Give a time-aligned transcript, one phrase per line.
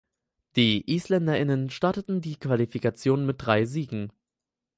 [0.55, 4.11] Die Isländerinnen starteten die Qualifikation mit drei Siegen.